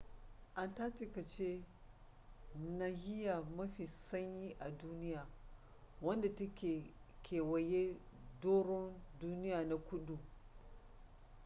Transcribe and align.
antarctica 0.63 1.21
ce 1.23 1.49
nahiya 2.77 3.35
mafi 3.57 3.85
sanyi 3.87 4.55
a 4.59 4.69
duniya 4.69 5.25
wadda 6.01 6.35
ta 6.35 6.45
kewaye 7.23 7.95
doron 8.41 9.01
duniya 9.19 9.63
na 9.65 9.77
kudu 9.77 10.17